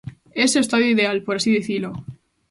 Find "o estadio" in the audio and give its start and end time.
0.61-0.93